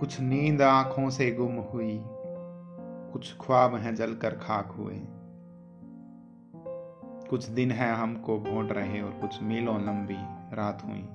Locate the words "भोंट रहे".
8.40-9.00